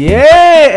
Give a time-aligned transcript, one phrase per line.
[0.00, 0.18] 耶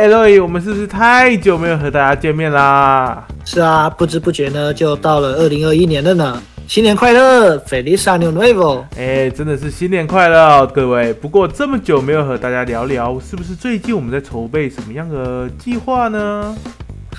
[0.10, 3.26] ，L 我们是不是太久没有和大家见面啦？
[3.46, 6.44] 是啊，不知不觉呢，就到了二零二一年了呢。
[6.68, 8.84] 新年快乐，Feliz Año Nuevo！
[8.98, 11.14] 哎，真的是新年快乐，各位。
[11.14, 16.54] 不过这么久没有和大家聊聊，是不是最近我们在筹备什么样的计划呢？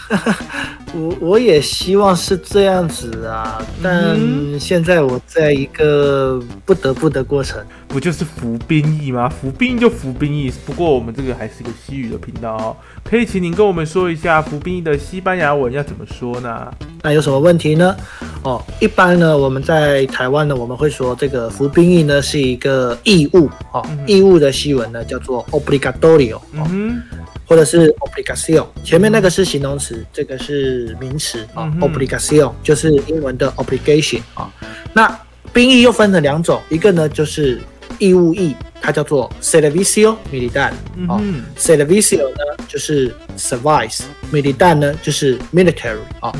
[0.95, 4.17] 我我也希望是这样子啊，但
[4.61, 9.29] 现在我在一个不得不的过程，不就是服兵役吗？
[9.29, 10.53] 服兵役就服兵役。
[10.65, 16.73] 不过我们这个还是一个西语的频道哦，可以请您跟我们说一下服兵役的西班牙文要怎么说呢？
[17.03, 17.97] 那有什么问题呢？
[18.45, 26.39] 哦，一般呢，我们在台湾呢，我们会说这个服兵役呢是一个义务哦，义务的西文呢叫做 obligatorio。
[26.71, 27.03] 嗯
[27.47, 31.71] 或者是 obligación，前面那个是形容词，这个是名词啊。
[31.81, 34.51] obligación 就是英文的 obligation 啊。
[34.93, 35.21] 那
[35.53, 37.61] 兵役又分成两种，一个呢就是
[37.99, 40.71] 义务役，它叫做 servicio militar
[41.07, 41.21] 啊。
[41.59, 46.33] servicio 呢就是 service，militar 呢就是 military 啊。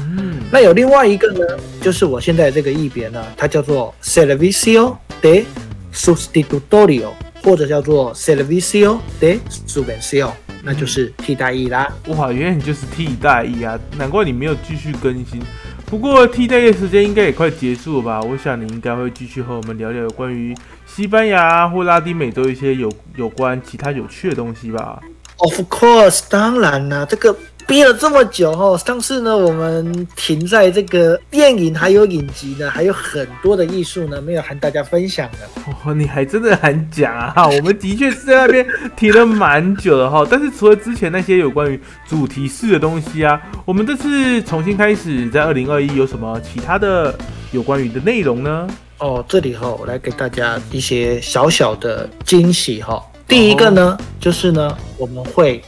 [0.51, 1.45] 那有另外一个呢，
[1.81, 5.45] 就是我现在这个译别呢，它叫做 servicio de
[5.93, 7.11] sustitutorio，
[7.43, 10.31] 或者叫做 servicio de subvención。
[10.65, 11.93] 那就是替代役啦。
[12.07, 13.79] 哇，原来你就是替代役啊！
[13.99, 15.41] 难怪你没有继续更新。
[15.87, 18.21] 不过替代役时间应该也快结束了吧？
[18.23, 20.57] 我想你应该会继续和我们聊聊有关于
[20.87, 25.01] 西班牙或拉丁美洲一些有有关其他有趣的东西吧。
[25.37, 27.37] Of course，当然啦，这个。
[27.67, 35.39] 憋了这么久哈，上次呢我们停在这个电影还有影集呢，还有很多的艺术呢没有和大家分享的。
[35.85, 37.47] 哦，你还真的很讲啊！
[37.49, 47.17] 我们的确是在那边停了蛮久的哈，但是除了之前那些有关于主题式的东西啊，我们这次重新开始在二零二一有什么其他的
[47.51, 48.69] 有关于的内容呢？
[48.99, 53.03] 哦，这里哈我来给大家一些小小的惊喜哈。
[53.27, 55.63] 第一个呢就是呢我们会。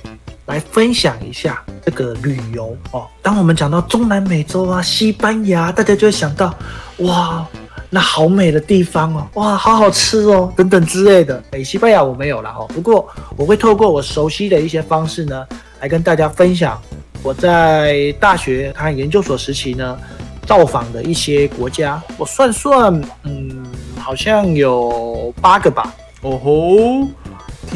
[0.46, 3.06] 来分享一下这个旅游哦。
[3.22, 6.52] 当我们讲到中南美洲啊，西班牙，大家就会想到，
[6.98, 7.46] 哇，
[7.88, 11.40] 那好美的地方哦，哇，好好吃哦，等等之类的。
[11.52, 15.46] 哎，西班牙我没有了哦，不过我会透过我熟悉的一些方式呢，
[15.80, 16.76] 来跟大家分享
[17.22, 19.96] 我在大学和研究所时期呢，
[20.44, 22.02] 造访的一些国家。
[22.18, 23.64] 我算算，嗯，
[23.96, 25.94] 好像有八个吧。
[26.22, 27.08] 哦吼。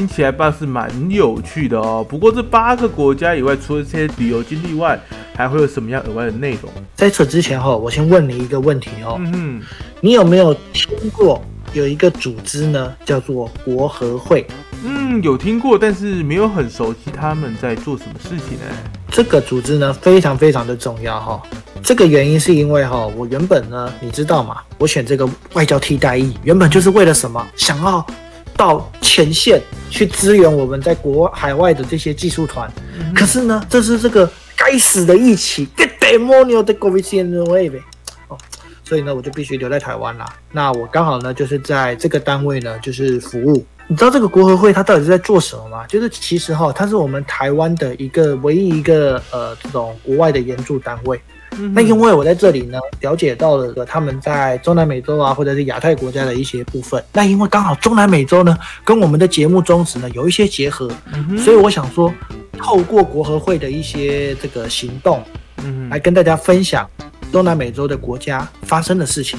[0.00, 2.02] 听起来倒是蛮有趣的哦。
[2.08, 4.98] 不过这八个国家以外，除了这些旅游经历外，
[5.36, 6.72] 还会有什么样额外的内容？
[6.94, 9.20] 在此之前哈，我先问你一个问题哦。
[9.20, 9.60] 嗯
[10.00, 11.44] 你有没有听过
[11.74, 14.46] 有一个组织呢，叫做国合会？
[14.82, 18.64] 嗯，有听过，但是没有很熟悉他们在做什么事情呢？
[19.10, 21.42] 这个组织呢，非常非常的重要哈。
[21.82, 24.62] 这个原因是因为哈，我原本呢，你知道吗？
[24.78, 27.46] 我选这个外交替代役，原本就是为了什么？
[27.54, 28.02] 想要。
[28.60, 32.70] 到前线去支援我们在国外海外的这些技术团。
[33.14, 35.66] 可是呢，这是这个该死的疫情
[35.98, 36.62] demonio
[37.50, 37.70] way。
[38.90, 40.26] 所以呢，我就必须留在台湾啦。
[40.50, 43.64] 那我刚好呢，就是在这个单位呢，就是服务。
[43.86, 45.86] 你知道这个国合会它到底是在做什么吗？
[45.86, 51.20] 就是其实哈，它是我们台湾的一个唯一一个呃这种国外的援助单位。
[51.72, 57.00] 那因为我在这里呢，了解到了他们在中南美洲啊，或者是亚太国家的一些部分。
[57.12, 60.90] 那因为刚好中南美洲呢，跟我们的节目宗旨呢有一些结合，
[61.38, 62.12] 所以我想说，
[62.58, 65.22] 透过国合会的一些这个行动，
[65.62, 66.88] 嗯，来跟大家分享
[67.30, 69.38] 中南美洲的国家发生的事情。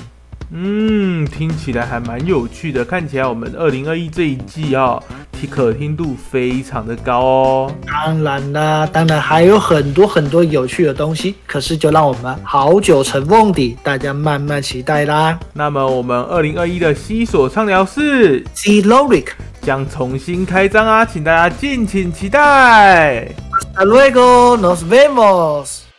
[0.54, 2.84] 嗯，听起来还蛮有趣的。
[2.84, 5.02] 看起来我们二零二一这一季啊，
[5.40, 7.76] 其可听度非常的高哦。
[7.88, 11.36] 当然啦，当然还有很多很多有趣的东西。
[11.48, 15.40] 可是就让我们好久成梦底，大家慢慢期待啦。
[15.54, 19.28] 那么我们二零二一的西索畅聊室 z l o r i c
[19.62, 23.30] 将重新开张啊，请大家敬请期待。
[23.74, 25.91] Hasta luego, nos vemos.